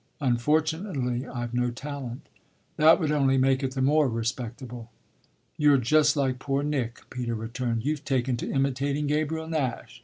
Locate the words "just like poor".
5.77-6.63